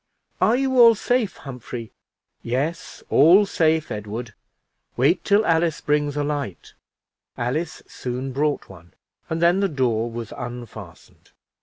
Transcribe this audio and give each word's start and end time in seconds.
"Are 0.41 0.55
you 0.55 0.79
all 0.79 0.95
safe, 0.95 1.37
Humphrey?" 1.37 1.91
"Yes, 2.41 3.03
all 3.11 3.45
safe, 3.45 3.91
Edward. 3.91 4.33
Wait 4.97 5.23
till 5.23 5.45
Alice 5.45 5.79
brings 5.79 6.17
a 6.17 6.23
light," 6.23 6.73
Alice 7.37 7.83
soon 7.85 8.31
brought 8.31 8.67
one, 8.67 8.95
and 9.29 9.43
then 9.43 9.59
the 9.59 9.69
door 9.69 10.09
was 10.09 10.33
unfastened. 10.35 11.29